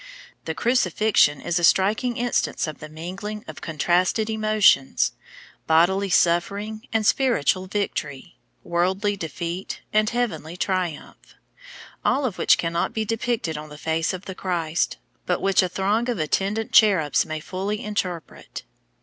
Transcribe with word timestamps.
The 0.45 0.55
Crucifixion 0.55 1.39
is 1.41 1.59
a 1.59 1.63
striking 1.63 2.17
instance 2.17 2.65
of 2.65 2.79
the 2.79 2.89
mingling, 2.89 3.45
of 3.47 3.61
contrasted 3.61 4.31
emotions, 4.31 5.11
bodily 5.67 6.09
suffering 6.09 6.87
and 6.91 7.05
spiritual 7.05 7.67
victory, 7.67 8.39
worldly 8.63 9.15
defeat 9.15 9.81
and 9.93 10.09
heavenly 10.09 10.57
triumph, 10.57 11.35
all 12.03 12.25
of 12.25 12.39
which 12.39 12.57
cannot 12.57 12.93
be 12.93 13.05
depicted 13.05 13.59
on 13.59 13.69
the 13.69 13.77
face 13.77 14.11
of 14.11 14.25
the 14.25 14.33
Christ, 14.33 14.97
but 15.27 15.39
which 15.39 15.61
a 15.61 15.69
throng 15.69 16.09
of 16.09 16.17
attendant 16.17 16.71
cherubs 16.71 17.23
may 17.23 17.39
fully 17.39 17.79
interpret. 17.79 18.63